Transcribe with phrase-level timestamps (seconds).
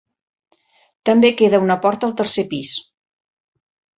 [1.09, 2.75] També queda una porta al tercer pis.